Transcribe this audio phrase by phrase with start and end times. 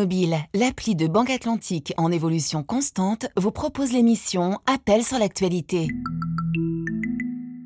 [0.00, 5.88] Mobile, l'appli de Banque Atlantique en évolution constante, vous propose l'émission Appel sur l'actualité.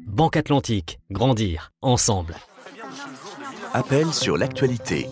[0.08, 2.34] Banque Atlantique, grandir ensemble.
[3.72, 5.08] Appel sur l'actualité.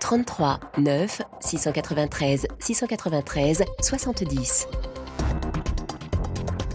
[0.00, 4.68] 33 9 693 693 70.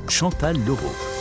[0.09, 1.16] Chantal Leroux.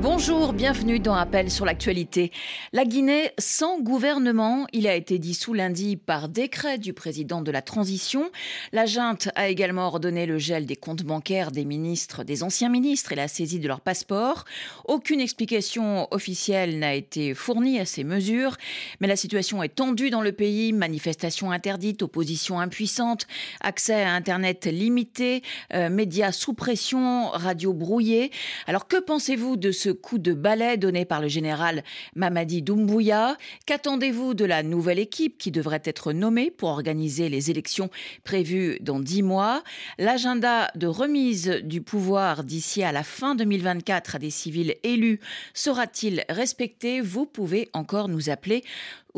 [0.00, 2.30] Bonjour, bienvenue dans Appel sur l'actualité.
[2.72, 7.62] La Guinée sans gouvernement, il a été dissous lundi par décret du président de la
[7.62, 8.30] transition.
[8.72, 13.10] La junte a également ordonné le gel des comptes bancaires des ministres, des anciens ministres
[13.10, 14.44] et la saisie de leurs passeports.
[14.84, 18.56] Aucune explication officielle n'a été fournie à ces mesures,
[19.00, 23.26] mais la situation est tendue dans le pays, manifestations interdites, opposition impuissante,
[23.60, 25.42] accès à Internet limité,
[25.74, 28.30] euh, médias sous pression, radio brouillée.
[28.68, 31.82] Alors que pensez-vous de ce coup de balai donné par le général
[32.14, 33.36] Mamadi Doumbouya.
[33.66, 37.90] Qu'attendez-vous de la nouvelle équipe qui devrait être nommée pour organiser les élections
[38.24, 39.62] prévues dans dix mois?
[39.98, 45.20] L'agenda de remise du pouvoir d'ici à la fin 2024 à des civils élus
[45.54, 47.00] sera-t-il respecté?
[47.00, 48.64] Vous pouvez encore nous appeler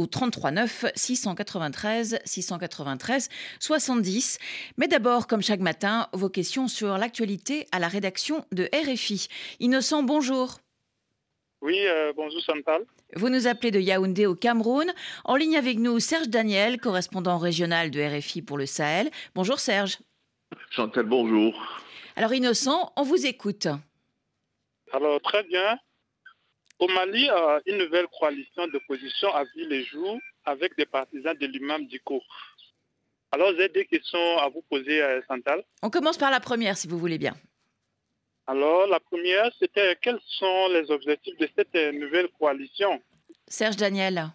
[0.01, 3.29] au 33 9 693 693
[3.61, 4.39] 70.
[4.79, 9.29] Mais d'abord, comme chaque matin, vos questions sur l'actualité à la rédaction de RFI.
[9.61, 10.57] Innocent, bonjour.
[11.61, 12.85] Oui, euh, bonjour Chantal.
[13.15, 14.91] Vous nous appelez de Yaoundé au Cameroun.
[15.25, 19.11] En ligne avec nous, Serge Daniel, correspondant régional de RFI pour le Sahel.
[19.35, 19.99] Bonjour Serge.
[20.71, 21.53] Chantal, bonjour.
[22.17, 23.69] Alors Innocent, on vous écoute.
[24.93, 25.79] Alors très bien.
[26.81, 31.47] Au Mali, euh, une nouvelle coalition d'opposition a vu les jours avec des partisans de
[31.47, 32.23] l'imam Diko.
[33.33, 35.63] Alors j'ai des questions à vous poser, euh, Chantal.
[35.83, 37.37] On commence par la première, si vous voulez bien.
[38.47, 43.01] Alors, la première, c'était quels sont les objectifs de cette nouvelle coalition?
[43.47, 44.31] Serge Daniel.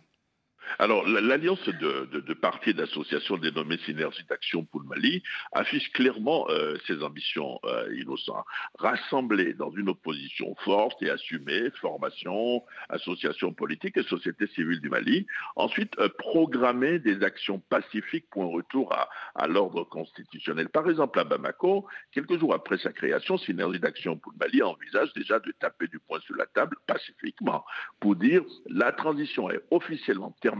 [0.79, 6.75] Alors, l'alliance de, partis et d'associations dénommée Synergie d'Action pour le Mali affiche clairement euh,
[6.87, 8.45] ses ambitions euh, innocentes.
[8.79, 15.25] Rassembler dans une opposition forte et assumée, formation, associations politiques et société civile du Mali.
[15.55, 20.69] Ensuite, euh, programmer des actions pacifiques pour un retour à, à l'ordre constitutionnel.
[20.69, 25.13] Par exemple, à Bamako, quelques jours après sa création, Synergie d'Action pour le Mali envisage
[25.13, 27.63] déjà de taper du poing sur la table pacifiquement
[27.99, 30.54] pour dire la transition est officiellement terminée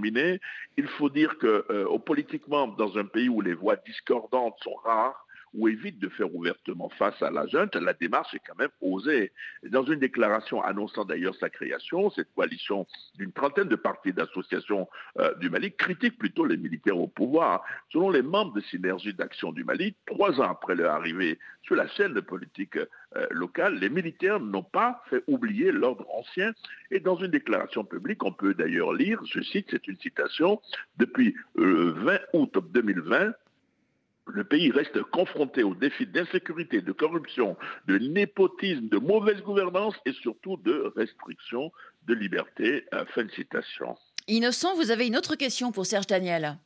[0.78, 5.24] il faut dire que euh, politiquement, dans un pays où les voix discordantes sont rares,
[5.55, 9.31] ou évite de faire ouvertement face à la junte, la démarche est quand même osée.
[9.63, 12.85] Dans une déclaration annonçant d'ailleurs sa création, cette coalition
[13.16, 14.88] d'une trentaine de partis d'associations
[15.19, 17.63] euh, du Mali critique plutôt les militaires au pouvoir.
[17.91, 21.87] Selon les membres de Synergie d'Action du Mali, trois ans après leur arrivée sur la
[21.89, 26.53] scène politique euh, locale, les militaires n'ont pas fait oublier l'ordre ancien.
[26.91, 30.61] Et dans une déclaration publique, on peut d'ailleurs lire, je cite, c'est une citation,
[30.97, 33.33] depuis le 20 août 2020,
[34.27, 40.13] le pays reste confronté aux défis d'insécurité, de corruption, de népotisme, de mauvaise gouvernance et
[40.13, 41.71] surtout de restrictions
[42.03, 42.85] de liberté.
[42.93, 43.95] Euh, fin de citation.
[44.27, 46.57] Innocent, vous avez une autre question pour Serge Daniel.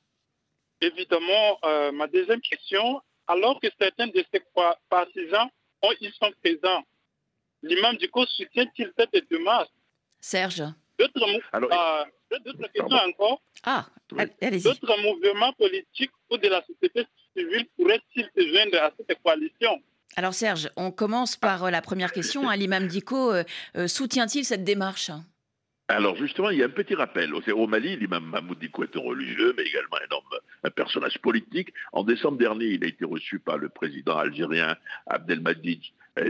[0.82, 4.42] Évidemment, euh, ma deuxième question, alors que certains de ses
[4.90, 5.50] partisans
[5.82, 6.84] ont, ils sont présents,
[7.62, 9.68] l'imam du coup soutient-il cette démarche?
[10.22, 10.64] Serge.
[10.98, 13.42] D'autres euh, questions encore?
[13.64, 13.86] Ah,
[14.42, 14.64] allez-y.
[14.64, 17.06] D'autres mouvements politiques ou de la société
[17.36, 19.82] civile pourrait-il se joindre à cette coalition
[20.16, 22.50] Alors Serge, on commence par euh, la première question.
[22.50, 22.56] Hein.
[22.56, 23.44] L'imam Diko euh,
[23.76, 25.12] euh, soutient-il cette démarche
[25.92, 27.34] alors justement, il y a un petit rappel.
[27.34, 31.74] Au Mali, l'imam Mahmoud Diko est un religieux, mais également un homme, un personnage politique.
[31.94, 34.76] En décembre dernier, il a été reçu par le président algérien
[35.08, 35.82] Abdelmadid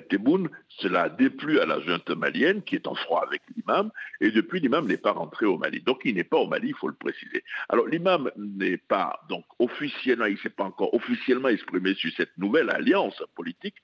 [0.09, 3.91] Tebboune, cela a déplu à la junte malienne qui est en froid avec l'imam,
[4.21, 5.81] et depuis l'imam n'est pas rentré au Mali.
[5.81, 7.43] Donc il n'est pas au Mali, il faut le préciser.
[7.69, 12.37] Alors l'imam n'est pas donc officiellement, il ne s'est pas encore officiellement exprimé sur cette
[12.37, 13.75] nouvelle alliance politique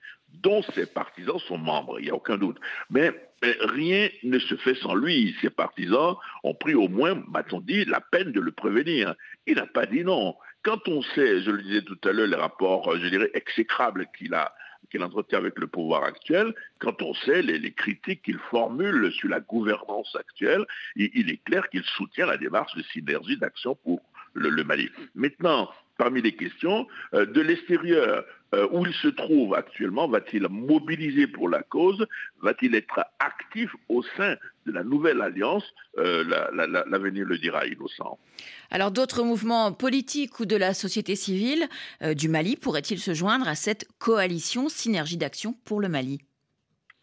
[0.41, 2.57] dont ses partisans sont membres, il n'y a aucun doute.
[2.89, 3.11] Mais,
[3.41, 5.35] mais, rien ne se fait sans lui.
[5.41, 9.15] Ses partisans ont pris au moins, m'a-t-on dit, la peine de le prévenir.
[9.47, 10.35] Il n'a pas dit non.
[10.63, 14.33] Quand on sait, je le disais tout à l'heure, les rapports, je dirais, exécrables qu'il
[14.33, 14.53] a
[14.89, 19.39] qu'il entretient avec le pouvoir actuel, quand on sait les, critiques qu'il formule sur la
[19.39, 20.65] gouvernance actuelle,
[20.95, 24.01] il, est clair qu'il soutient la démarche de synergie d'action pour
[24.33, 24.89] le, Mali.
[25.13, 31.27] Maintenant, parmi les questions, euh, de l'extérieur, euh, où il se trouve actuellement, va-t-il mobiliser
[31.27, 32.05] pour la cause
[32.41, 35.65] Va-t-il être actif au sein de la nouvelle alliance
[35.97, 36.23] euh,
[36.87, 38.17] L'avenir la, le dira innocent.
[38.71, 41.67] Alors d'autres mouvements politiques ou de la société civile
[42.01, 46.19] du Mali pourraient-ils se joindre à cette coalition Synergie d'action pour le Mali?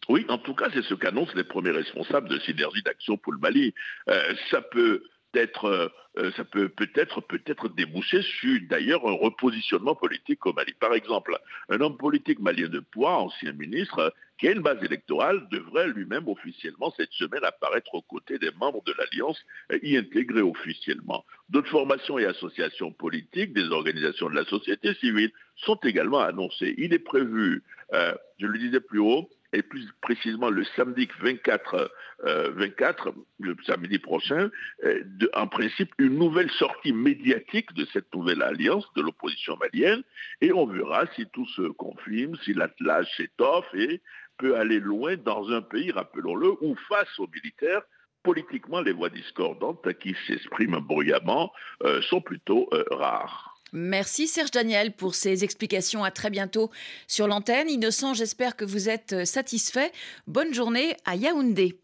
[0.09, 3.39] Oui, en tout cas, c'est ce qu'annoncent les premiers responsables de Synergie d'action pour le
[3.39, 3.73] Mali.
[4.09, 5.03] Euh, ça peut
[5.33, 10.73] être, euh, ça peut peut-être peut-être déboucher sur d'ailleurs un repositionnement politique au Mali.
[10.79, 11.37] Par exemple,
[11.69, 16.27] un homme politique malien de poids, ancien ministre, qui a une base électorale, devrait lui-même
[16.27, 19.39] officiellement cette semaine apparaître aux côtés des membres de l'Alliance
[19.71, 21.23] et y intégrer officiellement.
[21.49, 26.75] D'autres formations et associations politiques, des organisations de la société civile sont également annoncées.
[26.77, 27.63] Il est prévu,
[27.93, 31.91] euh, je le disais plus haut, et plus précisément le samedi 24,
[32.23, 34.49] 24 euh, le samedi prochain,
[34.83, 35.03] euh,
[35.33, 40.03] en principe une nouvelle sortie médiatique de cette nouvelle alliance de l'opposition malienne,
[40.41, 44.01] et on verra si tout se confirme, si l'attelage s'étoffe et
[44.37, 47.83] peut aller loin dans un pays, rappelons-le, où face aux militaires,
[48.23, 51.51] politiquement, les voix discordantes qui s'expriment bruyamment
[51.83, 53.52] euh, sont plutôt rares.
[53.75, 56.03] Merci Serge Daniel pour ces explications.
[56.03, 56.69] À très bientôt
[57.07, 57.69] sur l'antenne.
[57.71, 59.91] Innocent, j'espère que vous êtes euh, satisfait.
[60.27, 61.79] Bonne journée à Yaoundé.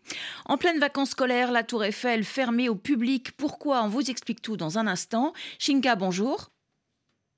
[0.45, 3.31] En pleine vacances scolaires, la Tour Eiffel fermée au public.
[3.31, 3.81] Pourquoi?
[3.83, 5.33] On vous explique tout dans un instant.
[5.57, 6.51] Shinka, bonjour.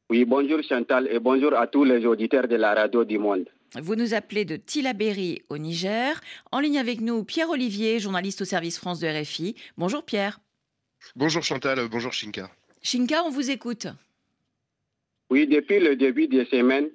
[0.10, 3.48] Oui, bonjour Chantal et bonjour à tous les auditeurs de la radio du monde.
[3.82, 6.20] Vous nous appelez de Tilaberi au Niger.
[6.52, 9.56] En ligne avec nous, Pierre Olivier, journaliste au service France de RFI.
[9.78, 10.42] Bonjour Pierre.
[11.16, 12.52] Bonjour Chantal, bonjour Shinka.
[12.82, 13.88] Shinka, on vous écoute.
[15.32, 16.90] Oui, depuis le début de semaine,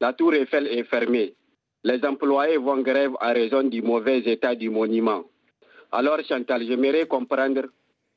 [0.00, 1.36] la tour Eiffel est fermée.
[1.84, 5.22] Les employés vont grève à raison du mauvais état du monument.
[5.92, 7.66] Alors, Chantal, j'aimerais comprendre,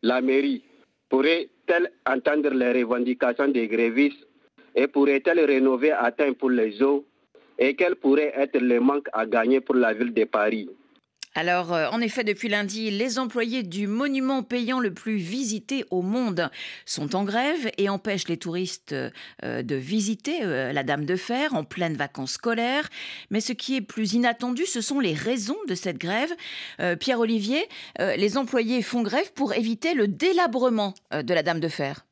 [0.01, 0.63] la mairie
[1.07, 4.27] pourrait-elle entendre les revendications des grévistes
[4.73, 7.05] et pourrait-elle rénover à temps pour les eaux
[7.59, 10.67] et quel pourrait être le manque à gagner pour la ville de Paris?
[11.39, 16.01] Alors, euh, en effet, depuis lundi, les employés du monument payant le plus visité au
[16.01, 16.51] monde
[16.85, 21.53] sont en grève et empêchent les touristes euh, de visiter euh, la Dame de Fer
[21.53, 22.89] en pleine vacances scolaires.
[23.29, 26.29] Mais ce qui est plus inattendu, ce sont les raisons de cette grève.
[26.99, 27.65] Pierre-Olivier,
[27.99, 32.05] les employés font grève pour éviter le délabrement de la Dame de Fer.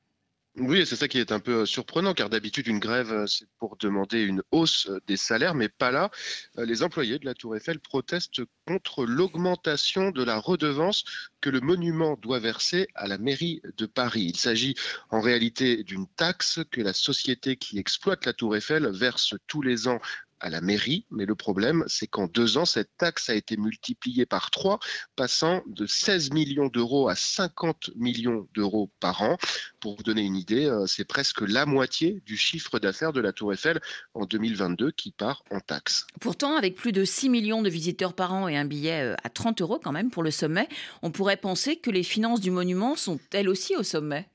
[0.59, 3.47] Oui, c'est ça qui est un peu euh, surprenant, car d'habitude, une grève, euh, c'est
[3.59, 6.09] pour demander une hausse euh, des salaires, mais pas là.
[6.57, 11.03] Les employés de la Tour Eiffel protestent contre l'augmentation de la redevance
[11.41, 14.23] que le monument doit verser à la mairie de Paris.
[14.29, 14.73] Il s'agit
[15.11, 19.87] en réalité d'une taxe que la société qui exploite la Tour Eiffel verse tous les
[19.87, 19.99] ans
[20.39, 24.25] à la mairie, mais le problème, c'est qu'en deux ans, cette taxe a été multipliée
[24.25, 24.79] par trois,
[25.15, 29.37] passant de 16 millions d'euros à 50 millions d'euros par an.
[29.79, 33.33] Pour vous donner une idée, euh, c'est presque la moitié du chiffre d'affaires de la
[33.33, 33.79] Tour Eiffel
[34.13, 36.05] en 2022 qui part en taxe.
[36.19, 39.29] Pourtant, avec plus de 6 millions de visiteurs par an et un billet euh, à
[39.29, 40.67] 30 euros quand même pour le sommet,
[41.01, 44.27] on pourrait penser que les finances du monument sont elles aussi au sommet.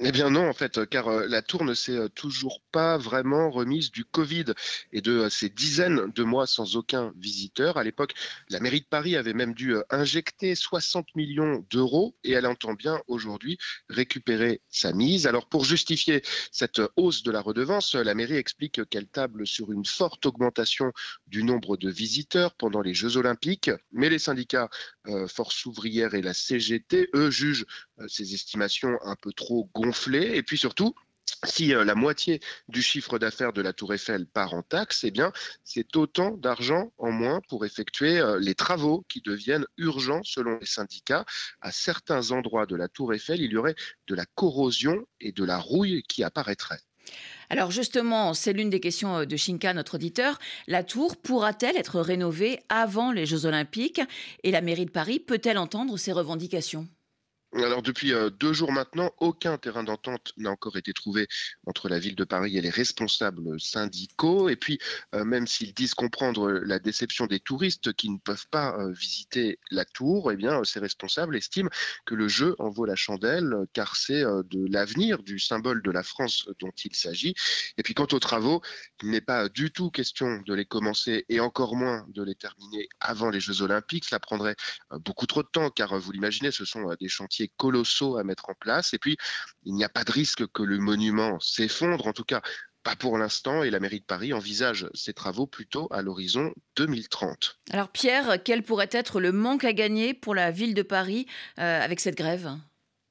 [0.00, 3.50] Eh bien non, en fait, car euh, la tour ne s'est euh, toujours pas vraiment
[3.50, 4.44] remise du Covid
[4.92, 7.78] et de euh, ces dizaines de mois sans aucun visiteur.
[7.78, 8.14] À l'époque,
[8.48, 13.02] la mairie de Paris avait même dû injecter 60 millions d'euros et elle entend bien
[13.08, 13.58] aujourd'hui
[13.88, 15.26] récupérer sa mise.
[15.26, 16.22] Alors pour justifier
[16.52, 20.92] cette hausse de la redevance, la mairie explique qu'elle table sur une forte augmentation
[21.26, 24.70] du nombre de visiteurs pendant les Jeux olympiques, mais les syndicats
[25.26, 27.66] Force ouvrière et la CGT, eux, jugent
[28.06, 30.94] ces estimations un peu trop gonflées et puis surtout,
[31.44, 35.12] si euh, la moitié du chiffre d'affaires de la Tour Eiffel part en taxes, eh
[35.64, 40.66] c'est autant d'argent en moins pour effectuer euh, les travaux qui deviennent urgents selon les
[40.66, 41.24] syndicats.
[41.60, 45.44] À certains endroits de la Tour Eiffel, il y aurait de la corrosion et de
[45.44, 46.80] la rouille qui apparaîtraient.
[47.50, 50.38] Alors justement, c'est l'une des questions euh, de Shinka, notre auditeur.
[50.66, 54.00] La tour pourra-t-elle être rénovée avant les Jeux Olympiques?
[54.42, 56.88] Et la mairie de Paris peut-elle entendre ces revendications?
[57.54, 61.26] Alors depuis euh, deux jours maintenant, aucun terrain d'entente n'a encore été trouvé
[61.66, 64.50] entre la ville de Paris et les responsables syndicaux.
[64.50, 64.78] Et puis,
[65.14, 69.58] euh, même s'ils disent comprendre la déception des touristes qui ne peuvent pas euh, visiter
[69.70, 71.70] la tour, eh bien, ces responsables estiment
[72.04, 76.02] que le jeu en vaut la chandelle, car c'est de l'avenir du symbole de la
[76.02, 77.34] France dont il s'agit.
[77.78, 78.60] Et puis, quant aux travaux,
[79.02, 82.88] il n'est pas du tout question de les commencer et encore moins de les terminer
[83.00, 84.04] avant les Jeux Olympiques.
[84.04, 84.56] Cela prendrait
[84.90, 88.54] beaucoup trop de temps, car vous l'imaginez, ce sont des chantiers colossaux à mettre en
[88.54, 88.94] place.
[88.94, 89.16] Et puis,
[89.64, 92.42] il n'y a pas de risque que le monument s'effondre, en tout cas
[92.82, 97.58] pas pour l'instant, et la mairie de Paris envisage ces travaux plutôt à l'horizon 2030.
[97.70, 101.26] Alors Pierre, quel pourrait être le manque à gagner pour la ville de Paris
[101.58, 102.50] euh, avec cette grève?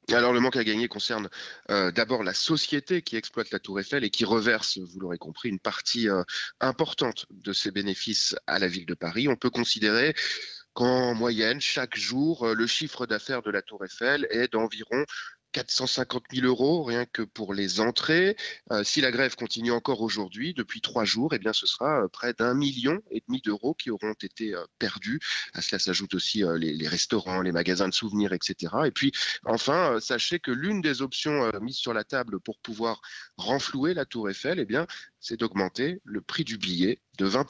[0.09, 1.29] Alors le manque à gagner concerne
[1.69, 5.49] euh, d'abord la société qui exploite la tour Eiffel et qui reverse, vous l'aurez compris,
[5.49, 6.23] une partie euh,
[6.61, 9.27] importante de ses bénéfices à la ville de Paris.
[9.27, 10.15] On peut considérer
[10.77, 15.03] qu'en moyenne, chaque jour, euh, le chiffre d'affaires de la Tour Eiffel est d'environ
[15.53, 18.37] 450 000 euros rien que pour les entrées.
[18.71, 22.07] Euh, si la grève continue encore aujourd'hui, depuis trois jours, eh bien, ce sera euh,
[22.07, 25.19] près d'un million et demi d'euros qui auront été perdus.
[25.55, 28.71] À cela s'ajoutent aussi les, restaurants, les magasins de souvenirs, etc.
[28.85, 29.11] Et puis,
[29.45, 33.01] enfin, sachez que l'une des options mises sur la table pour pouvoir
[33.37, 34.77] renflouer la Tour Eiffel, eh
[35.19, 37.45] c'est d'augmenter le prix du billet de 20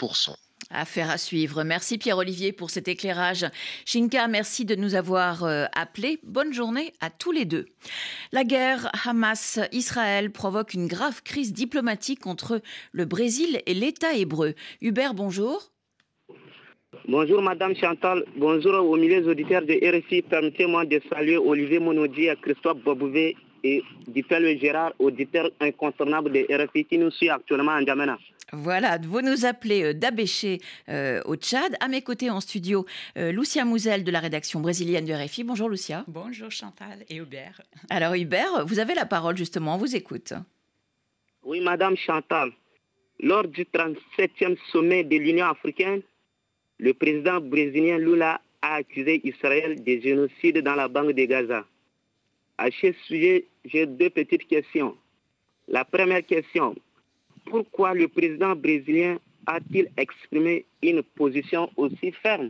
[0.69, 1.63] Affaire à suivre.
[1.63, 3.45] Merci Pierre-Olivier pour cet éclairage.
[3.85, 6.19] Shinka, merci de nous avoir euh, appelés.
[6.23, 7.67] Bonne journée à tous les deux.
[8.33, 12.61] La guerre Hamas-Israël provoque une grave crise diplomatique entre
[12.91, 14.55] le Brésil et l'État hébreu.
[14.81, 15.71] Hubert, bonjour.
[17.07, 20.21] Bonjour Madame Chantal, bonjour aux milliers d'auditeurs de RFI.
[20.23, 26.85] Permettez-moi de saluer Olivier Monodi et Christophe Bobouvé et Dupel Gérard, auditeur incontournable de RFI
[26.85, 28.17] qui nous suit actuellement en Djamena.
[28.53, 31.75] Voilà, vous nous appelez euh, d'Abéché euh, au Tchad.
[31.81, 32.85] À mes côtés en studio,
[33.17, 35.43] euh, Lucia Mouzel de la rédaction brésilienne de RFI.
[35.43, 36.05] Bonjour Lucia.
[36.07, 37.61] Bonjour Chantal et Hubert.
[37.89, 40.33] Alors Hubert, vous avez la parole justement, on vous écoute.
[41.43, 42.51] Oui, Madame Chantal.
[43.19, 46.01] Lors du 37e sommet de l'Union africaine,
[46.77, 51.65] le président brésilien Lula a accusé Israël de génocide dans la bande de Gaza.
[52.57, 54.95] À ce sujet, j'ai deux petites questions.
[55.67, 56.75] La première question,
[57.45, 62.49] pourquoi le président brésilien a-t-il exprimé une position aussi ferme?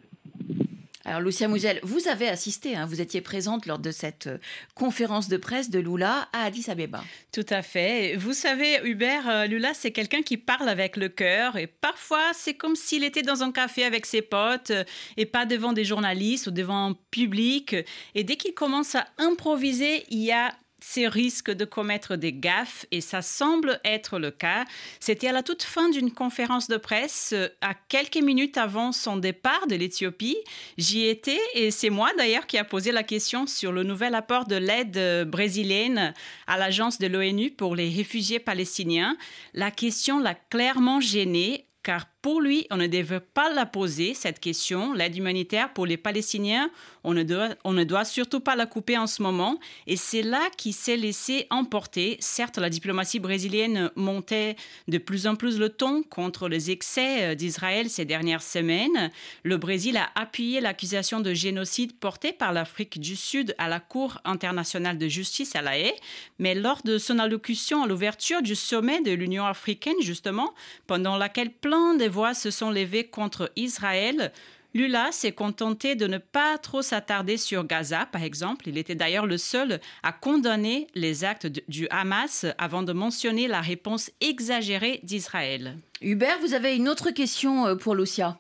[1.08, 4.40] Alors, Lucia Mouzel, vous avez assisté, hein, vous étiez présente lors de cette euh,
[4.76, 7.02] conférence de presse de Lula à Addis Abeba.
[7.32, 8.18] Tout à fait.
[8.18, 12.56] Vous savez, Hubert, euh, Lula, c'est quelqu'un qui parle avec le cœur et parfois, c'est
[12.56, 14.84] comme s'il était dans un café avec ses potes euh,
[15.16, 17.74] et pas devant des journalistes ou devant un public.
[18.14, 22.86] Et dès qu'il commence à improviser, il y a ces risques de commettre des gaffes
[22.92, 24.66] et ça semble être le cas.
[25.00, 29.68] C'était à la toute fin d'une conférence de presse, à quelques minutes avant son départ
[29.68, 30.38] de l'Éthiopie.
[30.78, 34.46] J'y étais et c'est moi d'ailleurs qui a posé la question sur le nouvel apport
[34.46, 36.14] de l'aide brésilienne
[36.46, 39.18] à l'agence de l'ONU pour les réfugiés palestiniens.
[39.54, 44.42] La question l'a clairement gêné car pour lui, on ne devait pas la poser, cette
[44.42, 46.70] question, l'aide humanitaire pour les Palestiniens,
[47.06, 49.62] on ne, doit, on ne doit surtout pas la couper en ce moment.
[49.86, 52.18] Et c'est là qu'il s'est laissé emporter.
[52.20, 54.58] Certes, la diplomatie brésilienne montait
[54.90, 59.10] de plus en plus le ton contre les excès euh, d'Israël ces dernières semaines.
[59.44, 64.20] Le Brésil a appuyé l'accusation de génocide portée par l'Afrique du Sud à la Cour
[64.26, 65.94] internationale de justice à La Haye.
[66.40, 70.54] Mais lors de son allocution à l'ouverture du sommet de l'Union africaine, justement,
[70.88, 74.32] pendant laquelle plein de voix se sont levées contre Israël.
[74.74, 78.68] Lula s'est contenté de ne pas trop s'attarder sur Gaza, par exemple.
[78.68, 83.62] Il était d'ailleurs le seul à condamner les actes du Hamas avant de mentionner la
[83.62, 85.78] réponse exagérée d'Israël.
[86.02, 88.40] Hubert, vous avez une autre question euh, pour Lucia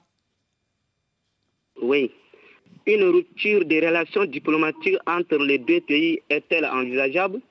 [1.79, 2.09] Oui.
[2.87, 7.41] Une rupture des relations diplomatiques entre les deux pays est-elle envisageable?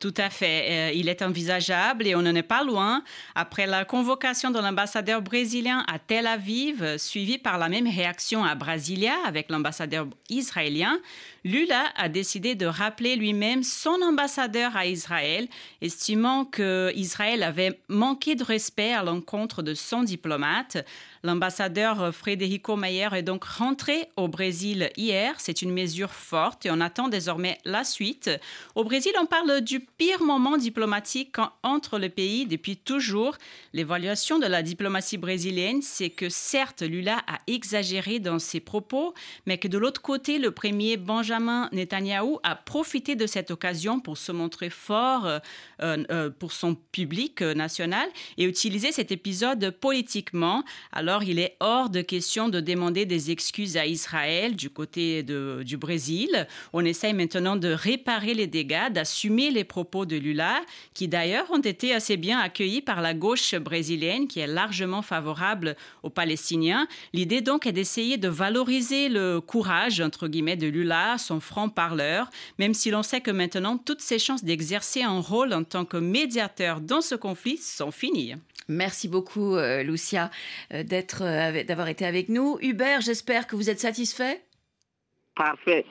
[0.00, 0.64] Tout à fait.
[0.70, 3.04] Euh, il est envisageable et on n'en est pas loin.
[3.34, 8.54] Après la convocation de l'ambassadeur brésilien à Tel Aviv, suivie par la même réaction à
[8.54, 10.98] Brasilia avec l'ambassadeur israélien,
[11.44, 15.48] Lula a décidé de rappeler lui-même son ambassadeur à Israël,
[15.82, 20.78] estimant que Israël avait manqué de respect à l'encontre de son diplomate.
[21.22, 25.34] L'ambassadeur Federico Mayer est donc rentré au Brésil hier.
[25.38, 28.30] C'est une mesure forte et on attend désormais la suite.
[28.74, 33.36] Au Brésil, on parle du pire moment diplomatique entre les pays depuis toujours.
[33.74, 39.12] L'évaluation de la diplomatie brésilienne, c'est que certes, Lula a exagéré dans ses propos,
[39.44, 44.16] mais que de l'autre côté, le premier Benjamin Netanyahu a profité de cette occasion pour
[44.16, 45.38] se montrer fort euh,
[45.82, 48.08] euh, pour son public national
[48.38, 50.64] et utiliser cet épisode politiquement.
[51.10, 55.76] Alors il est hors de question de demander des excuses à Israël du côté du
[55.76, 56.46] Brésil.
[56.72, 60.60] On essaye maintenant de réparer les dégâts, d'assumer les propos de Lula,
[60.94, 65.74] qui d'ailleurs ont été assez bien accueillis par la gauche brésilienne, qui est largement favorable
[66.04, 66.86] aux Palestiniens.
[67.12, 72.72] L'idée donc est d'essayer de valoriser le courage, entre guillemets, de Lula, son franc-parleur, même
[72.72, 76.80] si l'on sait que maintenant toutes ses chances d'exercer un rôle en tant que médiateur
[76.80, 78.36] dans ce conflit sont finies.
[78.70, 80.30] Merci beaucoup, euh, Lucia,
[80.72, 80.84] euh,
[81.22, 82.58] euh, d'avoir été avec nous.
[82.60, 84.42] Hubert, j'espère que vous êtes satisfait.
[85.34, 85.84] Parfait.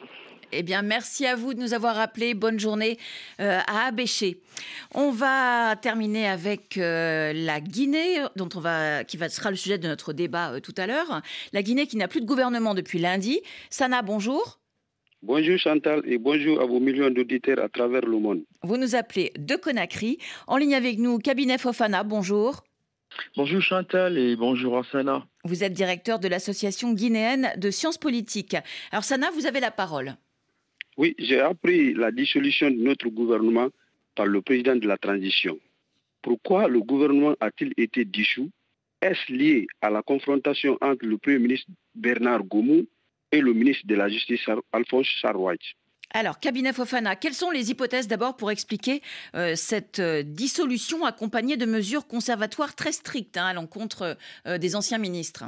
[0.52, 2.34] Eh bien, merci à vous de nous avoir appelés.
[2.34, 2.98] Bonne journée
[3.38, 4.42] à Abéché.
[4.96, 9.88] On va terminer avec la Guinée, dont on va, qui va, sera le sujet de
[9.88, 11.22] notre débat tout à l'heure.
[11.54, 13.42] La Guinée qui n'a plus de gouvernement depuis lundi.
[13.70, 14.60] Sana, bonjour.
[15.22, 18.44] Bonjour Chantal et bonjour à vos millions d'auditeurs à travers le monde.
[18.64, 20.18] Vous nous appelez de Conakry.
[20.48, 22.64] En ligne avec nous, Cabinet Fofana, bonjour.
[23.36, 25.26] Bonjour Chantal et bonjour Sana.
[25.44, 28.56] Vous êtes directeur de l'association guinéenne de sciences politiques.
[28.92, 30.16] Alors Sana, vous avez la parole.
[30.98, 33.70] Oui, j'ai appris la dissolution de notre gouvernement
[34.16, 35.58] par le président de la transition.
[36.22, 38.50] Pourquoi le gouvernement a-t-il été dissous?
[39.02, 42.86] Est-ce lié à la confrontation entre le Premier ministre Bernard Gomou
[43.32, 45.60] et le ministre de la Justice Alphonse Sarwaj
[46.12, 49.04] alors, cabinet Fofana, quelles sont les hypothèses d'abord pour expliquer
[49.36, 54.76] euh, cette euh, dissolution accompagnée de mesures conservatoires très strictes hein, à l'encontre euh, des
[54.76, 55.46] anciens ministres?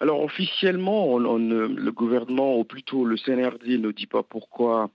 [0.00, 4.90] Alors officiellement, le gouvernement, ou plutôt le CNRD, ne dit pas pourquoi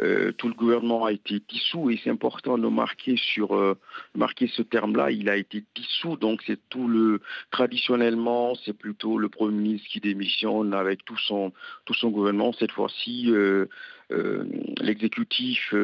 [0.00, 3.74] euh, tout le gouvernement a été dissous et c'est important de marquer sur euh,
[4.14, 5.10] marquer ce terme-là.
[5.10, 7.20] Il a été dissous, donc c'est tout le
[7.50, 11.52] traditionnellement, c'est plutôt le premier ministre qui démissionne avec tout son
[11.84, 12.52] tout son gouvernement.
[12.54, 13.66] Cette fois-ci, euh,
[14.80, 15.74] l'exécutif,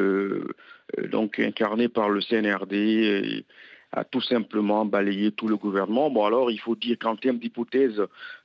[1.11, 3.45] donc incarné par le CNRD
[3.95, 6.09] a tout simplement balayé tout le gouvernement.
[6.09, 8.01] Bon, alors, il faut dire qu'en termes d'hypothèse,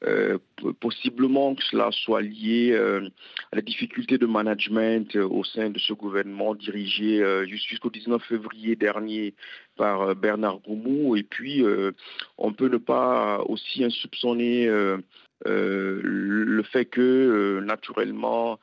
[0.06, 0.38] euh,
[0.78, 3.00] possiblement que cela soit lié euh,
[3.52, 8.76] à la difficulté de management euh, au sein de ce gouvernement dirigé jusqu'au 19 février
[8.76, 9.34] dernier
[9.76, 11.16] par Bernard Goumou.
[11.16, 11.64] Et puis,
[12.38, 14.68] on peut ne pas aussi insoupçonner
[15.44, 18.58] le fait que naturellement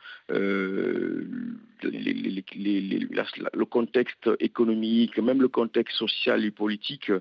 [1.83, 7.11] le contexte économique, même le contexte social et politique,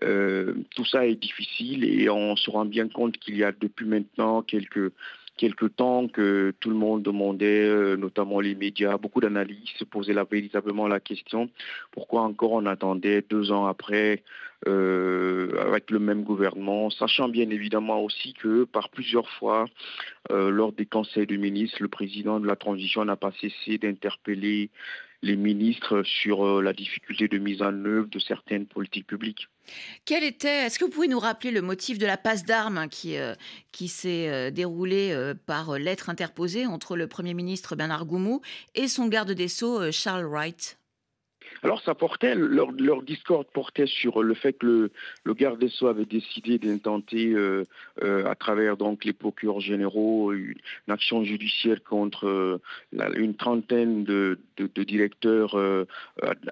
[0.00, 4.42] tout ça est difficile et on se rend bien compte qu'il y a depuis maintenant
[4.42, 4.92] quelques
[5.40, 10.14] quelque temps que tout le monde demandait, euh, notamment les médias, beaucoup d'analystes se posaient
[10.30, 11.48] véritablement la question
[11.92, 18.02] pourquoi encore on attendait deux ans après euh, avec le même gouvernement, sachant bien évidemment
[18.02, 19.66] aussi que par plusieurs fois,
[20.30, 24.70] euh, lors des conseils de ministres, le président de la transition n'a pas cessé d'interpeller
[25.22, 29.48] les ministres sur euh, la difficulté de mise en œuvre de certaines politiques publiques.
[30.04, 33.16] Quel était, est-ce que vous pouvez nous rappeler le motif de la passe d'armes qui,
[33.18, 33.34] euh,
[33.72, 35.14] qui s'est euh, déroulée
[35.46, 38.40] par lettre interposée entre le Premier ministre Bernard Goumou
[38.74, 40.79] et son garde des Sceaux Charles Wright?
[41.62, 44.90] Alors ça portait, leur, discorde portait sur le fait que
[45.24, 47.64] le, garde des Sceaux avait décidé d'intenter euh,
[48.02, 50.54] euh, à travers donc les procureurs généraux une,
[50.88, 52.60] action judiciaire contre euh,
[53.14, 55.56] une trentaine de, directeurs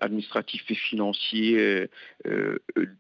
[0.01, 1.89] administratifs et financiers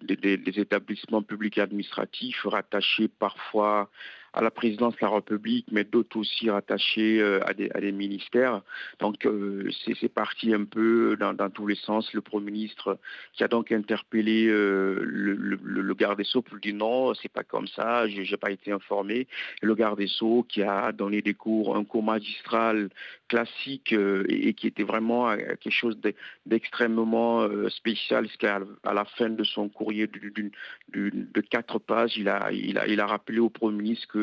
[0.03, 3.91] des, établissements publics administratifs rattachés parfois
[4.33, 8.63] à la présidence de la République, mais d'autres aussi rattachés euh, à des, ministères.
[9.01, 12.13] Donc euh, c'est parti un peu dans, tous les sens.
[12.13, 12.99] Le Premier ministre
[13.33, 17.43] qui a donc interpellé euh, le, garde des Sceaux pour lui dire non, c'est pas
[17.43, 19.27] comme ça, je n'ai pas été informé.
[19.63, 22.91] Le garde des Sceaux qui a donné des cours, un cours magistral
[23.29, 25.99] classique et, qui était vraiment quelque chose
[26.47, 32.79] d'extrêmement spécial, parce qu'à la fin de son courrier de, quatre pages, il a, il,
[32.79, 34.18] a, il a rappelé au Premier ministre que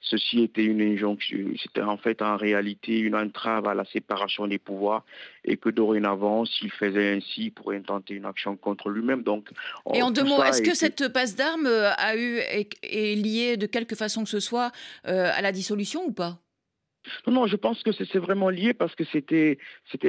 [0.00, 4.58] ceci était une injonction, c'était en fait en réalité une entrave à la séparation des
[4.58, 5.04] pouvoirs
[5.44, 9.22] et que dorénavant, s'il faisait ainsi, il pourrait intenter une action contre lui-même.
[9.22, 9.50] Donc,
[9.92, 13.66] et en deux mots, est-ce que cette passe d'armes euh, a eu est, liée de
[13.66, 14.72] quelque façon que ce soit
[15.06, 16.38] euh, à la dissolution ou pas?
[17.26, 19.58] Non, non, je pense que c'est vraiment lié parce que c'était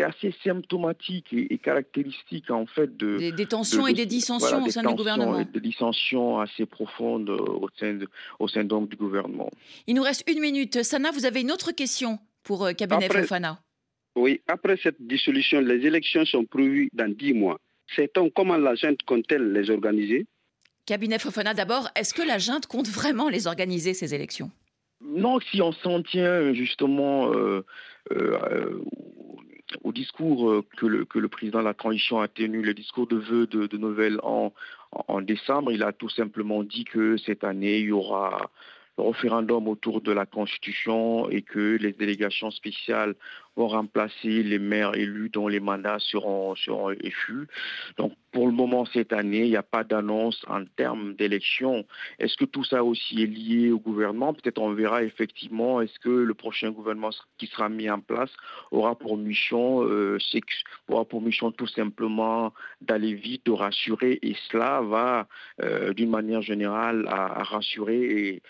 [0.02, 4.96] assez symptomatique et, caractéristique en fait de des, tensions et des dissensions au sein du
[4.96, 5.44] gouvernement.
[5.44, 8.00] des dissensions assez profondes euh, au sein
[8.40, 9.50] au sein donc du gouvernement.
[9.88, 10.84] Il nous reste une minute.
[10.84, 13.60] Sana, vous avez une autre question pour euh, cabinet Fofana.
[14.16, 17.60] Oui, après cette dissolution, les élections sont prévues dans dix mois.
[17.96, 20.26] Sait-on comment la junte compte-t-elle les organiser?
[20.86, 24.52] Cabinet Fofana, d'abord, est-ce que la junte compte vraiment les organiser ces élections?
[25.16, 27.66] Non, si on s'en tient justement euh,
[28.12, 28.80] euh,
[29.84, 33.18] au discours que le, que le, président de la transition a tenu, le discours de
[33.18, 34.54] vœux de, en,
[34.92, 38.52] en, décembre, il a tout simplement dit que cette année, il y aura
[38.98, 43.16] référendum autour de la Constitution et que les délégations spéciales
[43.56, 47.48] vont remplacer les maires élus dont les mandats seront, seront échus.
[47.98, 51.86] Donc pour le moment, cette année, il n'y a pas d'annonce en termes d'élection.
[52.20, 54.34] Est-ce que tout ça aussi est lié au gouvernement?
[54.34, 58.32] Peut-être on verra effectivement, est-ce que le prochain gouvernement qui sera mis en place
[58.72, 60.18] aura pour mission, euh,
[60.90, 65.28] aura pour mission tout simplement d'aller vite, de rassurer, et cela va
[65.62, 68.42] euh, d'une manière générale à, rassurer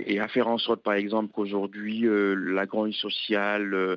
[0.00, 3.96] et à faire en sorte, par exemple, qu'aujourd'hui, euh, la grande sociale euh,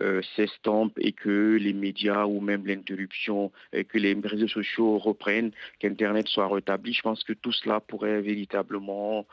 [0.00, 6.26] euh, s'estompe et que les médias ou même l'interruption, que les réseaux sociaux reprennent, qu'Internet
[6.28, 6.92] soit rétabli.
[6.92, 9.26] Je pense que tout cela pourrait véritablement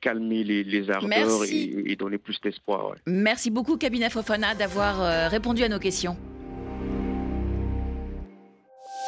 [0.00, 2.94] calmer les, ardeurs et, donner plus d'espoir.
[3.06, 6.16] Merci beaucoup, Cabinet Fofana, d'avoir répondu à nos questions.